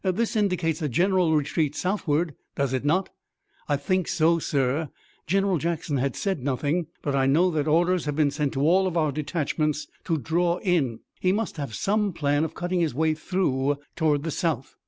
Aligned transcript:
This 0.03 0.35
indicates 0.35 0.81
a 0.81 0.89
general 0.89 1.35
retreat 1.35 1.75
southward, 1.75 2.33
does 2.55 2.73
it 2.73 2.83
not?" 2.83 3.11
"I 3.69 3.77
think 3.77 4.07
so, 4.07 4.39
sir. 4.39 4.89
General 5.27 5.59
Jackson 5.59 5.97
has 5.97 6.17
said 6.17 6.43
nothing, 6.43 6.87
but 7.03 7.13
I 7.15 7.27
know 7.27 7.51
that 7.51 7.67
orders 7.67 8.05
have 8.05 8.15
been 8.15 8.31
sent 8.31 8.53
to 8.53 8.61
all 8.61 8.97
our 8.97 9.11
detachments 9.11 9.85
to 10.05 10.17
draw 10.17 10.57
in. 10.63 11.01
He 11.19 11.31
must 11.31 11.57
have 11.57 11.75
some 11.75 12.13
plan 12.13 12.43
of 12.43 12.55
cutting 12.55 12.79
his 12.79 12.95
way 12.95 13.13
through 13.13 13.77
toward 13.95 14.23
the 14.23 14.31
south. 14.31 14.73